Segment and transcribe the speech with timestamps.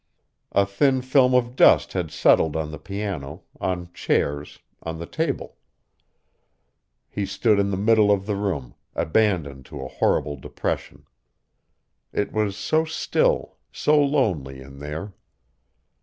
[0.53, 5.57] A thin film of dust had settled on the piano, on chairs, on the table.
[7.07, 11.05] He stood in the middle of the room, abandoned to a horrible depression.
[12.11, 15.13] It was so still, so lonely, in there.